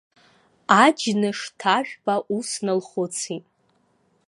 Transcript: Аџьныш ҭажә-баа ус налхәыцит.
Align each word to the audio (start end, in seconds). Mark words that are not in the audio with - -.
Аџьныш 0.83 1.39
ҭажә-баа 1.59 2.25
ус 2.37 2.49
налхәыцит. 2.65 3.45